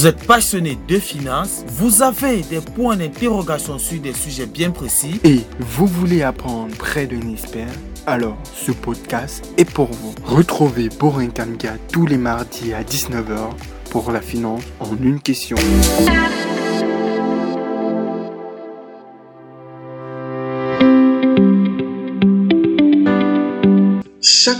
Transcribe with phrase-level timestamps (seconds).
[0.00, 5.20] Vous êtes passionné de finances, vous avez des points d'interrogation sur des sujets bien précis
[5.24, 7.68] et vous voulez apprendre près d'un expert?
[8.06, 10.14] Alors, ce podcast est pour vous.
[10.24, 13.50] Retrouvez Borin Kamga tous les mardis à 19h
[13.90, 15.58] pour la finance en une question.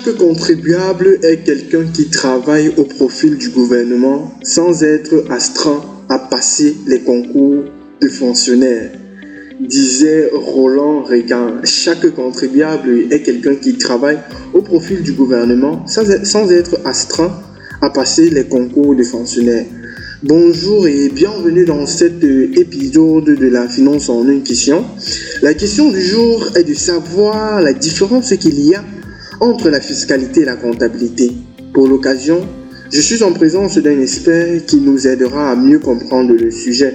[0.03, 6.75] Chaque contribuable est quelqu'un qui travaille au profil du gouvernement sans être astreint à passer
[6.87, 7.65] les concours
[8.01, 8.93] de fonctionnaires.
[9.61, 14.19] Disait Roland Reagan, chaque contribuable est quelqu'un qui travaille
[14.55, 17.33] au profil du gouvernement sans être astreint
[17.83, 19.67] à passer les concours de fonctionnaires.
[20.23, 24.85] Bonjour et bienvenue dans cet épisode de la finance en une question.
[25.43, 28.85] La question du jour est de savoir la différence qu'il y a
[29.41, 31.33] entre la fiscalité et la comptabilité.
[31.73, 32.47] Pour l'occasion,
[32.93, 36.95] je suis en présence d'un expert qui nous aidera à mieux comprendre le sujet.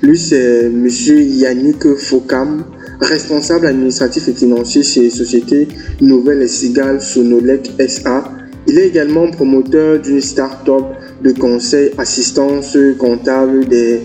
[0.00, 0.88] Lui, c'est M.
[0.88, 2.64] Yannick Fokam,
[3.00, 5.66] responsable administratif et financier chez Société
[6.00, 8.24] Nouvelle et Sigal Sonolec SA.
[8.68, 10.84] Il est également promoteur d'une start-up
[11.22, 14.00] de conseil assistance comptable des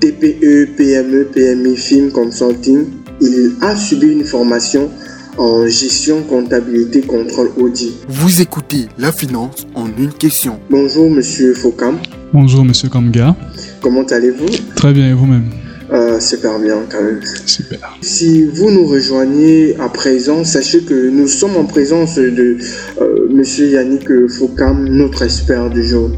[0.00, 2.86] TPE, PME, PMI, Film Consulting.
[3.20, 4.90] Il a subi une formation
[5.36, 7.92] en gestion, comptabilité, contrôle, audit.
[8.08, 10.58] Vous écoutez la finance en une question.
[10.70, 11.98] Bonjour Monsieur Fokam.
[12.32, 13.34] Bonjour Monsieur Kamga.
[13.80, 14.46] Comment allez-vous?
[14.76, 15.50] Très bien et vous-même?
[15.92, 17.20] Euh, Super bien quand même.
[17.46, 17.98] Super.
[18.00, 22.58] Si vous nous rejoignez à présent, sachez que nous sommes en présence de
[23.00, 26.10] euh, Monsieur Yannick Fokam, notre expert du jour.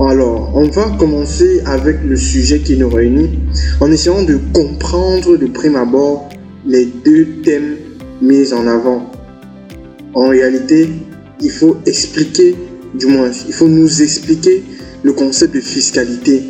[0.00, 3.38] Alors, on va commencer avec le sujet qui nous réunit
[3.80, 6.28] en essayant de comprendre de prime abord
[6.66, 7.76] les deux thèmes
[8.24, 9.10] mise en avant.
[10.14, 10.88] En réalité,
[11.40, 12.54] il faut expliquer,
[12.98, 14.62] du moins, il faut nous expliquer
[15.02, 16.42] le concept de fiscalité.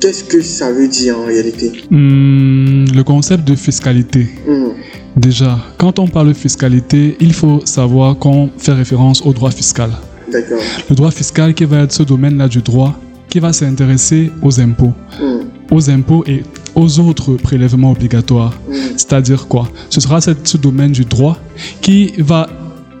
[0.00, 1.72] Qu'est-ce que ça veut dire en réalité?
[1.90, 4.26] Hmm, Le concept de fiscalité.
[4.46, 4.70] Hmm.
[5.16, 9.90] Déjà, quand on parle de fiscalité, il faut savoir qu'on fait référence au droit fiscal.
[10.30, 10.60] D'accord.
[10.88, 14.92] Le droit fiscal qui va être ce domaine-là du droit qui va s'intéresser aux impôts.
[15.20, 15.42] Hmm.
[15.70, 16.42] Aux impôts et
[16.74, 18.54] aux autres prélèvements obligatoires.
[18.96, 19.68] C'est-à-dire quoi?
[19.90, 21.38] Ce sera ce domaine du droit
[21.80, 22.48] qui va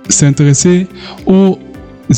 [0.08, 0.86] s'intéresser
[1.26, 1.58] aux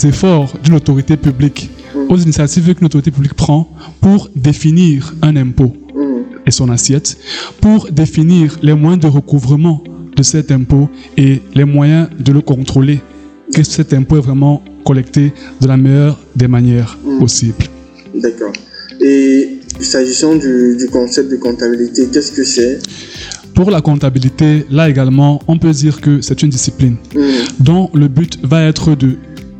[0.04, 1.70] efforts d'une autorité publique,
[2.08, 3.68] aux initiatives qu'une autorité publique prend
[4.00, 5.74] pour définir un impôt
[6.46, 7.16] et son assiette,
[7.60, 9.82] pour définir les moyens de recouvrement
[10.16, 13.00] de cet impôt et les moyens de le contrôler,
[13.52, 17.64] que cet impôt est vraiment collecté de la meilleure des manières possibles.
[18.14, 18.52] D'accord.
[19.00, 19.53] Et
[19.84, 22.78] S'agissant du, concept de comptabilité, qu'est-ce que c'est?
[23.54, 27.20] Pour la comptabilité, là également, on peut dire que c'est une discipline hmm.
[27.60, 29.16] dont le but va être de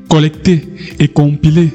[0.09, 0.67] collecter
[0.99, 1.71] et compiler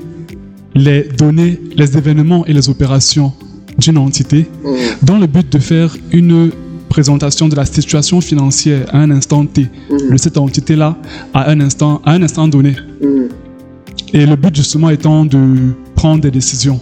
[0.73, 3.31] les données, les événements et les opérations
[3.77, 5.05] d'une entité hmm.
[5.05, 6.49] dans le but de faire une
[6.89, 10.11] présentation de la situation financière à un instant T hmm.
[10.11, 10.97] de cette entité-là
[11.35, 12.75] à un instant, à un instant donné.
[14.11, 15.37] Et le but justement étant de
[15.95, 16.81] prendre des décisions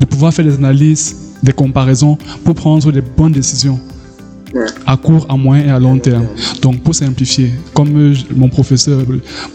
[0.00, 3.78] de pouvoir faire des analyses, des comparaisons pour prendre les bonnes décisions
[4.86, 6.26] à court, à moyen et à long terme.
[6.62, 9.02] Donc pour simplifier, comme mon professeur,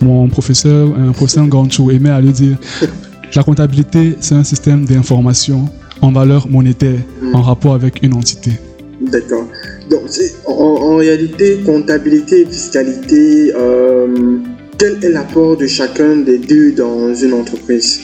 [0.02, 2.58] mon professeur, un professeur Ganchou aimait à le dire,
[3.36, 5.66] la comptabilité c'est un système d'information
[6.02, 7.36] en valeur monétaire mm.
[7.36, 8.52] en rapport avec une entité.
[9.02, 9.48] D'accord.
[9.90, 10.02] Donc
[10.46, 14.38] en, réalité, comptabilité et fiscalité, euh,
[14.78, 18.00] quel est l'apport de chacun des deux dans une entreprise?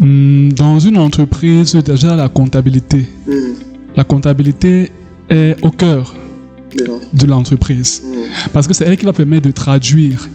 [0.00, 3.06] Dans une entreprise, déjà la comptabilité.
[3.26, 3.54] Hmm.
[3.96, 4.90] La comptabilité
[5.28, 6.14] est au cœur
[7.12, 8.02] de l'entreprise.
[8.04, 8.50] Hmm.
[8.52, 10.28] Parce que c'est elle qui va permettre de traduire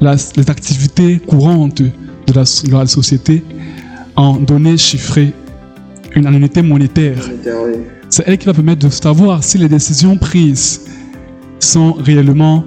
[0.00, 3.42] les activités courantes de la, société
[4.16, 5.32] en données chiffrées,
[6.14, 7.28] une unité monétaire.
[8.10, 10.82] C'est elle qui va permettre de savoir si les décisions prises
[11.60, 12.64] sont réellement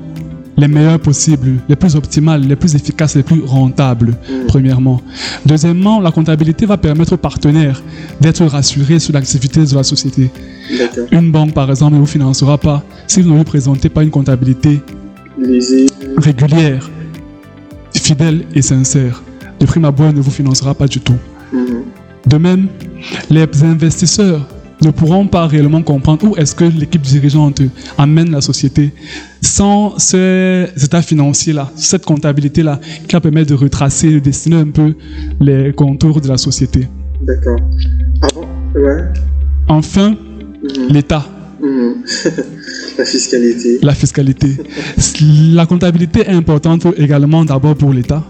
[0.58, 4.48] les meilleurs possibles, les plus optimales, les plus efficaces, les plus rentables, mm.
[4.48, 5.02] premièrement.
[5.46, 7.82] Deuxièmement, la comptabilité va permettre aux partenaires
[8.20, 10.30] d'être rassurés sur l'activité de la société.
[11.12, 14.12] Une banque, par exemple, ne vous financera pas si vous ne lui présentez pas une
[14.12, 14.82] comptabilité
[16.18, 16.90] régulière,
[17.94, 19.24] fidèle et sincère.
[19.60, 21.18] De prime abord, elle ne vous financera pas du tout.
[21.54, 21.58] Mm.
[22.28, 22.68] De même,
[23.30, 24.48] les investisseurs
[24.82, 27.62] ne pourront pas réellement comprendre où est-ce que l'équipe dirigeante
[27.98, 28.94] amène la société
[29.42, 34.94] sans ces états financiers-là, cette comptabilité-là, qui va permettre de retracer, de dessiner un peu
[35.40, 36.88] les contours de la société.
[37.22, 37.60] D'accord.
[38.76, 39.04] ouais.
[39.68, 40.88] Enfin, mhm.
[40.90, 41.26] l'État.
[41.62, 42.04] Mhm.
[42.98, 43.80] la fiscalité.
[43.82, 44.58] La fiscalité.
[45.54, 48.24] la comptabilité est importante également d'abord pour l'État,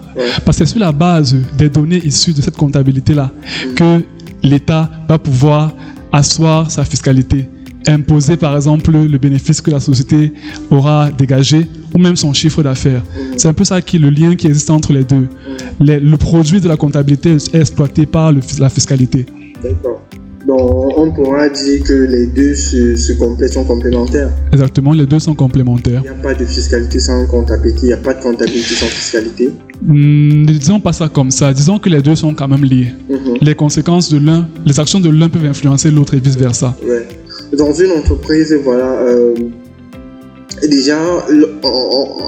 [0.45, 3.31] parce que c'est sur la base des données issues de cette comptabilité-là
[3.75, 4.01] que
[4.43, 5.73] l'État va pouvoir
[6.11, 7.47] asseoir sa fiscalité,
[7.87, 10.33] imposer par exemple le bénéfice que la société
[10.69, 13.03] aura dégagé ou même son chiffre d'affaires.
[13.37, 15.27] C'est un peu ça qui est le lien qui existe entre les deux.
[15.79, 19.25] le produit de la comptabilité est exploité par la fiscalité.
[19.63, 20.01] D'accord.
[20.47, 24.31] Donc, on pourra dire que les deux se, sont complémentaires.
[24.51, 26.01] Exactement, les deux sont complémentaires.
[26.03, 28.87] Il n'y a pas de fiscalité sans comptabilité, il n'y a pas de comptabilité sans
[28.87, 29.51] fiscalité.
[29.83, 32.93] Hmm, disons pas ça comme ça, disons que les deux sont quand même liés.
[33.09, 33.37] Mhm.
[33.41, 36.75] Les conséquences de l'un, les actions de l'un peuvent influencer l'autre et vice-versa.
[36.83, 37.07] Ouais.
[37.53, 39.35] Dans une entreprise, voilà, euh,
[40.63, 40.99] déjà,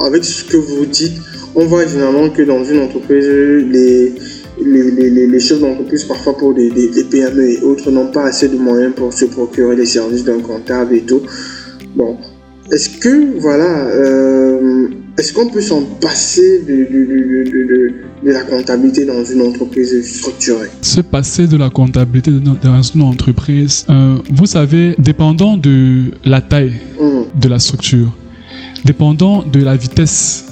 [0.06, 1.18] avec ce que vous dites,
[1.56, 4.14] on voit généralement que dans une entreprise, les
[4.62, 6.70] les, les, les chefs d'entreprise, parfois pour des,
[7.10, 10.96] PME et autres, n'ont pas assez de moyens pour se procurer les services d'un comptable
[10.96, 11.22] et tout.
[11.96, 12.18] Bon,
[12.72, 14.88] est-ce que, voilà, euh,
[15.18, 17.94] est-ce qu'on peut s'en passer de, de, de,
[18.24, 20.70] de, la comptabilité dans une entreprise structurée?
[20.82, 26.74] Se passer de la comptabilité dans une entreprise, euh, vous savez, dépendant de la taille
[27.00, 27.40] mmh.
[27.40, 28.12] de la structure,
[28.86, 30.46] dépendant de la vitesse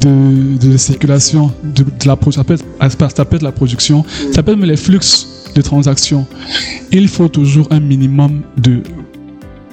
[0.00, 2.64] de, circulation, de, la, ça, peut être,
[3.16, 5.00] ça peut être la production, ça peut être les flux
[5.54, 6.26] de transactions.
[6.92, 8.82] Il faut toujours un minimum de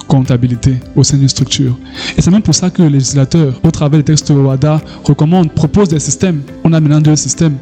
[0.08, 1.78] comptabilité au sein d'une structure.
[2.18, 5.90] Et c'est même pour ça que le législateur, au travers des textes WADA, recommande, propose
[5.90, 6.42] des systèmes.
[6.64, 7.56] On a maintenant deux systèmes.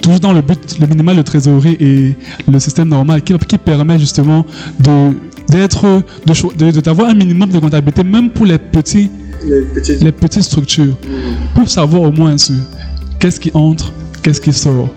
[0.00, 2.14] Toujours dans le but, le minimal de trésorerie et
[2.50, 4.46] le système normal qui, qui permet justement
[4.80, 5.12] de
[5.48, 6.02] d'être
[6.82, 9.10] d'avoir un minimum de comptabilité même pour les petits
[10.00, 10.96] les petites, structures,
[11.54, 12.52] pour savoir au moins ce
[13.18, 14.88] qu'est-ce qui entre, qu'est-ce qui sort,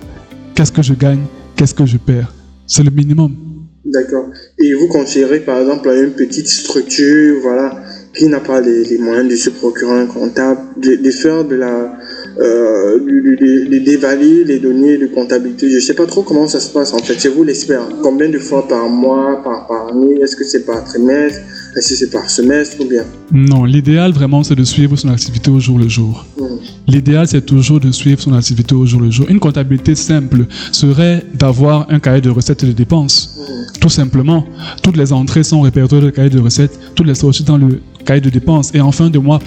[0.56, 1.22] qu'est-ce que je gagne,
[1.56, 2.34] qu'est-ce que je perds.
[2.66, 3.36] C'est le minimum.
[3.84, 4.30] D'accord.
[4.60, 7.84] Et vous considérez par exemple une petite structure, voilà,
[8.14, 11.98] qui n'a pas les, moyens de se procurer un comptable, de, faire de la,
[12.40, 15.68] euh, de, d'évaluer les données de comptabilité?
[15.70, 17.16] Je ne sais pas trop comment ça se passe en fait.
[17.18, 17.88] C'est vous l'expert.
[18.04, 20.22] Combien de fois par mois, par, par année?
[20.22, 21.40] Est-ce que c'est par trimestre
[21.76, 23.04] Est-ce que c'est par semestre ou bien?
[23.32, 26.26] Non, l'idéal vraiment c'est de suivre son activité au jour le jour.
[26.38, 26.58] Hmm.
[26.88, 29.26] L'idéal c'est toujours de suivre son activité au jour le jour.
[29.30, 33.38] Une comptabilité simple serait d'avoir un cahier de recettes et de dépenses.
[33.38, 33.80] Hmm.
[33.80, 34.46] Tout simplement,
[34.84, 37.80] toutes les entrées sont répertoriées dans le cahier de recettes, toutes les sorties dans le
[38.06, 38.72] cahier de dépenses.
[38.74, 39.40] Et en fin de mois,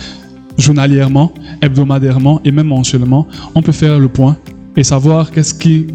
[0.58, 1.32] journalièrement,
[1.62, 4.36] hebdomadairement et même mensuellement, on peut faire le point
[4.76, 5.86] et savoir qu'est-ce qui,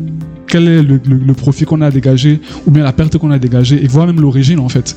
[0.47, 3.87] quel est le, profit qu'on a dégagé ou bien la perte qu'on a dégagée et
[3.87, 4.95] voir même l'origine en fait.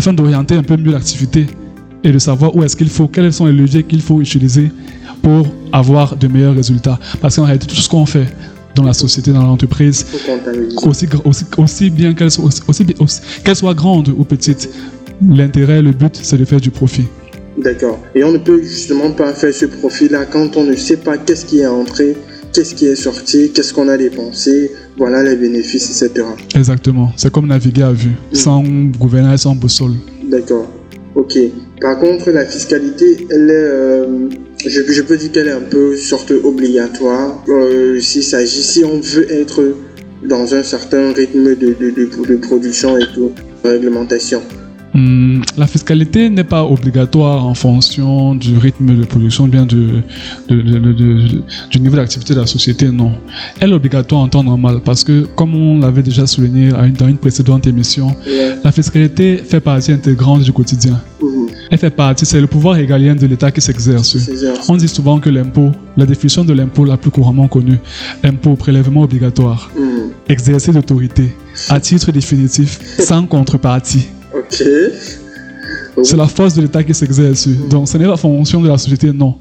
[0.00, 1.46] Afin d'orienter un peu mieux l'activité
[2.02, 4.70] et de savoir où est-ce qu'il faut, quels sont les leviers qu'il faut utiliser
[5.22, 6.98] pour avoir de meilleurs résultats.
[7.20, 8.24] Parce qu'en réalité, tout ce qu'on fait
[8.74, 10.06] dans la société, dans l'entreprise,
[10.84, 12.86] aussi, aussi, aussi, bien qu'elle soit, aussi,
[13.52, 14.70] soit grande ou petite,
[15.20, 17.04] l'intérêt, le but, c'est de faire du profit.
[17.58, 17.98] D'accord.
[18.14, 21.44] Et on ne peut justement pas faire ce profil-là quand on ne sait pas qu'est-ce
[21.44, 22.16] qui est entré,
[22.54, 24.70] qu'est-ce qui est sorti, qu'est-ce qu'on a dépensé,
[25.00, 26.26] voilà les bénéfices, etc.
[26.54, 27.10] Exactement.
[27.16, 28.34] C'est comme naviguer à vue, mm.
[28.34, 28.62] sans
[28.98, 29.94] gouvernail, sans boussole.
[30.24, 30.70] D'accord.
[31.14, 31.38] Ok.
[31.80, 34.28] Par contre, la fiscalité, elle est, euh,
[34.64, 37.42] je, peux dire qu'elle est un peu sorte obligatoire.
[37.48, 39.74] Euh, s'il s'agit, si on veut être
[40.28, 43.32] dans un certain rythme de, de, de production et tout,
[43.64, 44.42] réglementation.
[44.92, 50.02] Hmm, la fiscalité n'est pas obligatoire en fonction du rythme de production, bien de,
[50.48, 53.12] du niveau d'activité de la société, non.
[53.60, 57.18] Elle est obligatoire en temps normal parce que, comme on l'avait déjà souligné dans une
[57.18, 58.16] précédente émission,
[58.64, 61.00] la fiscalité fait partie intégrante du quotidien.
[61.22, 61.48] Mhm.
[61.70, 64.16] Elle fait partie, c'est le pouvoir régalien de l'État qui s'exerce.
[64.68, 67.78] On dit souvent que l'impôt, la définition de l'impôt la plus couramment connue,
[68.24, 70.10] impôt, prélèvement obligatoire, mhm.
[70.28, 71.32] exercer d'autorité
[71.68, 74.08] à titre définitif, sans contrepartie.
[74.50, 77.48] C'est la force de l'État qui s'exerce.
[77.68, 79.36] Donc, ce n'est pas la fonction de la société, non.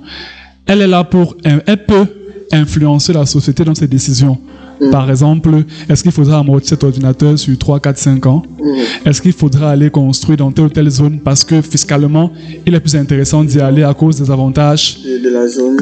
[0.65, 2.05] Elle est là pour, elle peut
[2.51, 4.37] influencer la société dans ses décisions.
[4.81, 4.91] Mm.
[4.91, 8.43] Par exemple, est-ce qu'il faudra amortir cet ordinateur sur 3, 4, 5 ans?
[8.61, 9.07] Mm.
[9.07, 11.19] Est-ce qu'il faudra aller construire dans telle ou telle zone?
[11.19, 12.31] Parce que fiscalement,
[12.65, 15.77] il est plus intéressant d'y aller à cause des avantages, de la zone.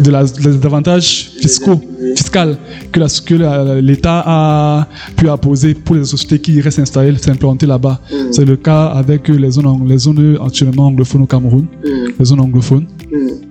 [0.51, 1.80] des avantages fiscaux,
[2.16, 2.58] fiscales
[2.92, 8.00] que, l'État a pu apposer pour les sociétés qui iraient s'installer, s'implanter là-bas.
[8.12, 8.16] Mm.
[8.32, 12.86] C'est le cas avec les zones, les zones actuellement anglophones au Cameroun, les zones anglophones,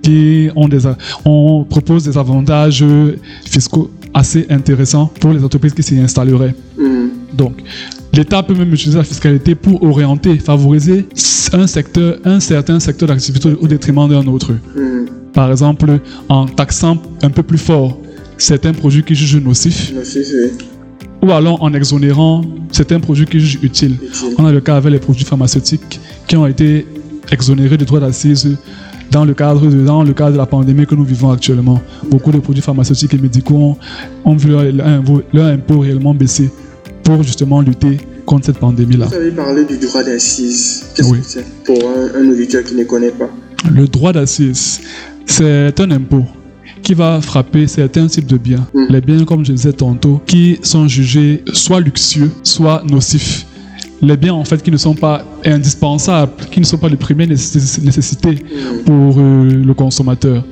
[0.01, 0.79] qui ont des,
[1.25, 2.83] on propose des avantages
[3.45, 6.55] fiscaux assez intéressant pour les entreprises qui s'y installeraient.
[6.77, 7.35] Mm.
[7.35, 7.61] Donc,
[8.13, 11.05] l'État peut même utiliser la fiscalité pour orienter, favoriser
[11.53, 14.53] un secteur, un certain secteur d'activité au détriment d'un autre.
[14.53, 15.05] Mm.
[15.33, 17.99] Par exemple, en taxant un peu plus fort
[18.39, 19.93] certains produits qui jugent nocifs.
[21.21, 23.97] Ou alors en exonérant certains produits qui jugent utiles.
[24.39, 26.87] On a le cas avec les produits pharmaceutiques qui ont été
[27.31, 28.57] exonérés de droits d'assises
[29.11, 31.81] dans le cadre de, dans le cadre de la pandémie que nous vivons actuellement.
[32.09, 33.77] Beaucoup de produits pharmaceutiques et médicaux
[34.25, 36.49] ont, vu leur, impôt réellement baisser
[37.03, 39.05] pour justement lutter contre cette pandémie-là.
[39.05, 40.85] Vous avez parlé du droit d'assises.
[40.95, 41.77] Qu'est-ce que c'est pour
[42.15, 43.29] un, auditeur qui ne connaît pas?
[43.71, 44.81] Le droit d'assises,
[45.25, 46.25] c'est un impôt
[46.83, 48.67] qui va frapper certains types de biens.
[48.73, 48.85] Mm.
[48.89, 53.46] Les biens, comme je disais tantôt, qui sont jugés soit luxueux, soit nocifs.
[54.01, 57.27] Les biens, en fait, qui ne sont pas indispensables, qui ne sont pas de première
[57.27, 58.83] nécessité mm.
[58.85, 60.43] pour euh, le consommateur.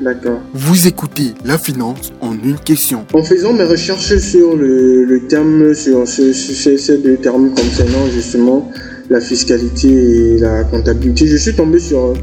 [0.00, 0.40] D'accord.
[0.52, 3.06] Vous écoutez la finance en une question.
[3.14, 8.70] En faisant mes recherches sur le, terme, sur, ces deux termes concernant justement
[9.08, 12.14] la fiscalité et la comptabilité, je suis tombé sur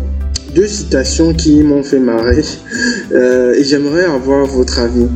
[0.54, 2.44] deux citations qui m'ont fait marrer
[3.14, 5.08] euh, et j'aimerais avoir votre avis.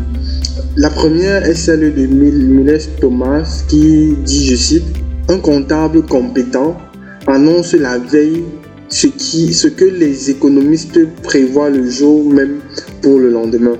[0.77, 4.94] La première est celle de Miles Thomas qui dit, je cite,
[5.27, 6.77] un comptable compétent
[7.25, 8.43] annonce la veille
[8.89, 12.59] ce, qui, ce que les économistes prévoient le jour même
[13.01, 13.77] pour le lendemain.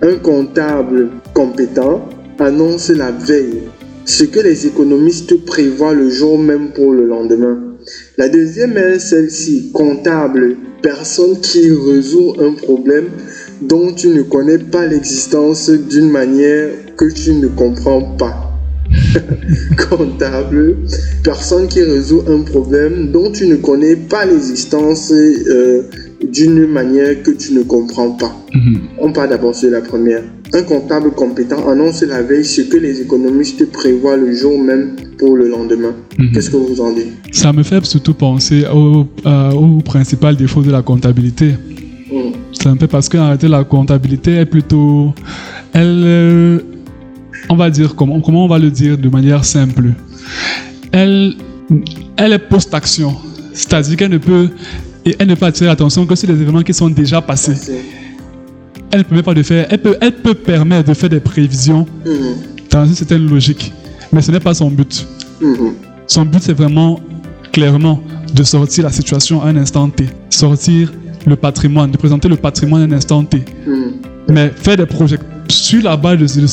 [0.00, 2.08] Un comptable compétent
[2.38, 3.62] annonce la veille
[4.06, 7.58] ce que les économistes prévoient le jour même pour le lendemain.
[8.16, 13.10] La deuxième est celle-ci, comptable, personne qui résout un problème
[13.60, 18.49] dont tu ne connais pas l'existence d'une manière que tu ne comprends pas.
[19.88, 20.76] comptable,
[21.22, 25.82] personne qui résout un problème dont tu ne connais pas l'existence euh,
[26.32, 28.34] d'une manière que tu ne comprends pas.
[28.54, 28.80] Mhm.
[28.98, 30.22] On parle d'abord sur la première.
[30.52, 35.36] Un comptable compétent annonce la veille ce que les économistes prévoient le jour même pour
[35.36, 35.94] le lendemain.
[36.18, 36.32] Mhm.
[36.32, 37.12] Qu'est-ce que vous en dites?
[37.32, 41.54] Ça me fait surtout penser au, euh, principal défaut de la comptabilité.
[42.52, 45.14] C'est un peu parce qu'en réalité, la comptabilité est plutôt...
[45.72, 46.60] Elle...
[47.52, 49.92] On va dire comment, comment on va le dire de manière simple.
[50.92, 51.34] Elle,
[52.16, 53.16] elle est post-action,
[53.52, 54.48] c'est-à-dire qu'elle ne peut,
[55.18, 57.56] elle ne peut attirer l'attention que sur les événements qui sont déjà passés.
[58.92, 61.86] Elle ne permet pas de faire, elle peut, elle peut permettre de faire des prévisions
[62.06, 62.70] mm-hmm.
[62.70, 63.72] dans une certaine logique,
[64.12, 65.04] mais ce n'est pas son but.
[65.42, 65.72] Mm-hmm.
[66.06, 67.00] Son but, c'est vraiment
[67.52, 68.00] clairement
[68.32, 70.92] de sortir la situation à un instant T, sortir
[71.26, 73.38] le patrimoine, de présenter le patrimoine à un instant T.
[73.38, 73.92] Mm-hmm.
[74.28, 75.18] Mais faire des projets
[75.50, 76.46] sur la base de,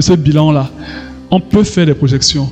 [0.00, 0.70] ce bilan-là,
[1.30, 2.48] on peut faire des projections.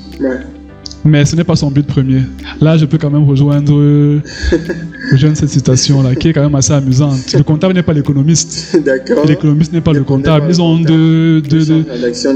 [1.05, 2.23] Mais ce n'est pas son but premier.
[2.61, 4.21] Là, je peux quand même rejoindre,
[5.35, 7.33] cette citation-là, qui est quand même assez amusante.
[7.33, 8.77] Le comptable n'est pas l'économiste.
[8.85, 9.25] D'accord.
[9.25, 10.47] L'économiste n'est pas le comptable.
[10.49, 11.41] Ils ont deux...
[11.43, 11.85] deux, deux...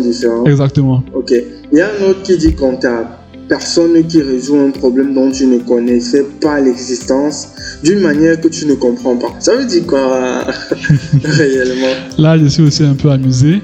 [0.03, 0.47] différentes.
[0.47, 1.03] Exactement.
[1.15, 1.33] Ok.
[1.73, 3.09] Il y a un autre qui dit comptable
[3.51, 7.49] personne qui résout un problème dont tu ne connaissais pas l'existence
[7.83, 9.35] d'une manière que tu ne comprends pas.
[9.41, 10.45] Ça veut dire quoi
[11.25, 11.95] réellement?
[12.17, 13.61] Là, je suis aussi un peu amusé.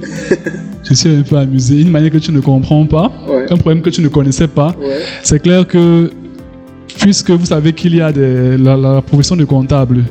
[0.83, 1.81] je suis un peu amusé.
[1.83, 3.12] Une manière que tu ne comprends pas,
[3.49, 4.75] un problème que tu ne connaissais pas.
[5.23, 6.11] C'est clair que
[6.99, 10.05] puisque vous savez qu'il y a la, profession de comptable,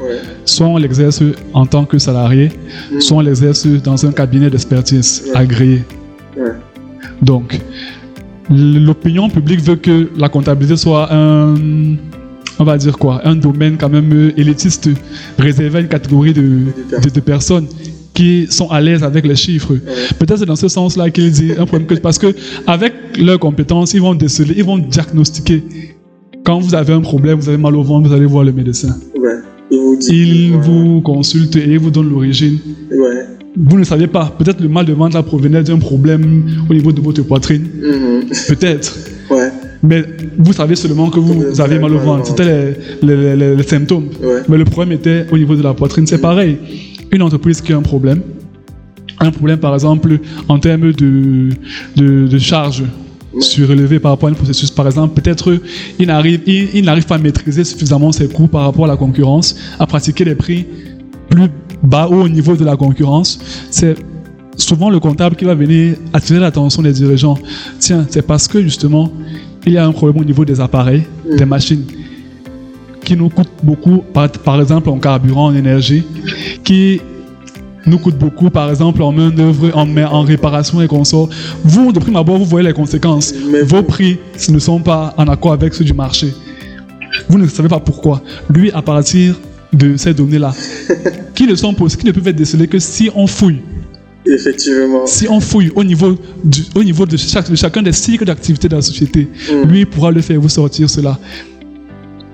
[0.45, 1.21] soit on l'exerce
[1.53, 2.49] en tant que salarié,
[2.93, 3.01] mm.
[3.01, 5.83] soit on l'exerce dans un cabinet d'expertise agréé.
[7.21, 7.59] Donc,
[8.49, 11.55] l'opinion publique veut que la comptabilité soit un,
[12.59, 14.89] on va dire quoi, un domaine quand même élitiste,
[15.37, 16.59] réservé à une catégorie de,
[17.13, 17.67] de, personnes
[18.13, 19.75] qui sont à l'aise avec les chiffres.
[20.19, 22.33] Peut-être c'est dans ce sens-là qu'il dit un problème que, parce que
[22.67, 25.63] avec leurs compétences, ils vont déceler, ils vont diagnostiquer.
[26.43, 28.95] Quand vous avez un problème, vous avez mal au ventre, vous allez voir le médecin.
[30.07, 32.59] Il vous, consulte et il vous donne l'origine.
[32.91, 34.33] Ouais vous ne savez pas.
[34.37, 37.63] Peut-être le mal de ventre provenait d'un problème au niveau de votre poitrine.
[37.63, 38.29] Mhm.
[38.47, 38.97] Peut-être.
[39.29, 39.49] Ouais.
[39.83, 40.03] Mais
[40.37, 42.27] vous savez seulement que vous, avez mal au ventre.
[42.27, 44.09] C'était les, symptômes.
[44.49, 46.07] Mais le problème était au niveau de la poitrine.
[46.07, 46.21] C'est mhm.
[46.21, 46.57] pareil.
[47.11, 48.21] Une entreprise qui a un problème,
[49.19, 50.19] un problème par exemple
[50.49, 51.49] en termes de,
[51.95, 52.83] de, de charges
[53.39, 54.71] surélevées par rapport à un processus.
[54.71, 55.59] Par exemple, peut-être
[55.99, 59.55] il n'arrive il, n'arrive pas à maîtriser suffisamment ses coûts par rapport à la concurrence,
[59.79, 60.65] à pratiquer des prix
[61.29, 61.49] plus
[61.85, 63.39] bas ou au niveau de la concurrence,
[63.69, 63.95] c'est
[64.57, 67.37] souvent le comptable qui va venir attirer l'attention des dirigeants.
[67.79, 69.11] Tiens, c'est parce que justement,
[69.65, 71.35] il y a un problème au niveau des appareils, mm.
[71.37, 71.83] des machines,
[73.03, 76.03] qui nous coûtent beaucoup, par, exemple en carburant, en énergie,
[76.63, 77.01] qui
[77.85, 81.29] nous coûtent beaucoup, par exemple, en main-d'œuvre, en, en réparation et consorts.
[81.63, 83.33] Vous, de prime abord, vous voyez les conséquences.
[83.51, 84.17] Mais Vos prix
[84.49, 86.33] ne sont pas en accord avec ceux du marché.
[87.29, 88.21] Vous ne savez pas pourquoi.
[88.49, 89.35] Lui, à partir
[89.71, 90.53] de ces données-là,
[91.35, 93.61] qui ne sont qui ne peuvent être décelées que si on fouille.
[94.25, 95.05] Effectivement.
[95.05, 98.67] Si on fouille au niveau, du, au niveau de, chaque, de chacun des cycles d'activité
[98.67, 99.67] de la société, mm.
[99.67, 101.19] lui pourra le faire vous sortir cela.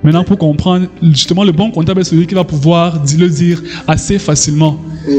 [0.03, 4.17] Maintenant, pour comprendre, justement, le bon comptable est celui qui va pouvoir le dire assez
[4.19, 4.79] facilement.
[5.07, 5.11] Mm.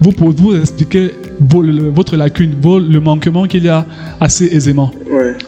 [0.00, 1.10] Vous pouvez vous expliquer
[1.40, 3.86] votre lacune, le manquement qu'il y a
[4.20, 4.92] assez aisément.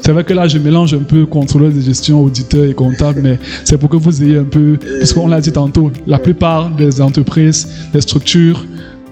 [0.07, 3.41] C'est vrai que là, je mélange un peu contrôleur de gestion, auditeur et comptable, mais
[3.65, 7.67] c'est pour que vous ayez un peu, puisqu'on l'a dit tantôt, la plupart des entreprises,
[7.93, 8.65] des structures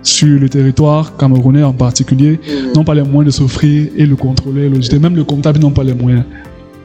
[0.05, 2.75] sur le territoire camerounais en particulier mhm.
[2.77, 5.83] n'ont pas les moyens de s'offrir et le contrôler, le Même le comptable n'ont pas
[5.83, 6.23] les moyens.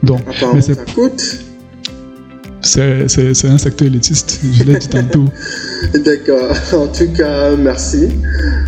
[0.02, 0.22] Donc,
[0.54, 1.44] mais ça coûte
[2.62, 5.24] c'est un secteur élitiste, je l'ai dit tantôt.
[6.04, 6.54] D'accord.
[6.74, 8.08] En tout cas, merci.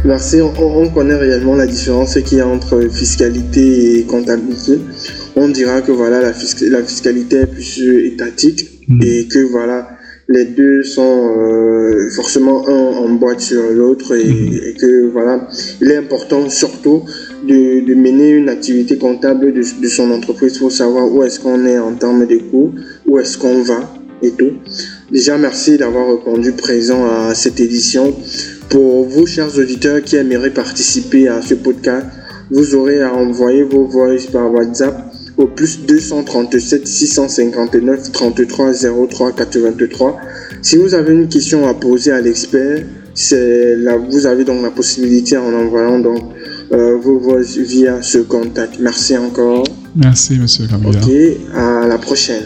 [0.04, 0.40] Merci.
[0.40, 4.80] On, connaît réellement la différence qu'il y a entre fiscalité et comptabilité.
[5.34, 9.02] On dira que voilà, la, fiscalité est plus étatique mm.
[9.02, 9.88] et que voilà,
[10.28, 14.60] les deux sont euh, forcément un en boîte sur l'autre et, mm.
[14.64, 15.48] et, que voilà,
[15.80, 17.04] il est important surtout
[17.46, 21.92] de, mener une activité comptable de, son entreprise pour savoir où est-ce qu'on est en
[21.92, 22.72] termes de coûts,
[23.06, 24.52] où est-ce qu'on va et tout.
[25.10, 28.14] Déjà, merci d'avoir répondu présent à cette édition.
[28.68, 32.06] Pour vous, chers auditeurs qui aimeraient participer à ce podcast,
[32.50, 35.11] vous aurez à envoyer vos voix par WhatsApp
[35.42, 38.72] au plus 237 659 33
[39.08, 40.16] 03 83.
[40.62, 42.84] Si vous avez une question à poser à l'expert,
[43.14, 46.22] c'est là, vous avez donc la possibilité en envoyant donc
[46.72, 48.78] euh, vos voix via ce contact.
[48.80, 49.64] Merci encore.
[49.94, 50.64] Merci, monsieur.
[50.64, 51.10] Ok,
[51.54, 52.44] à la prochaine.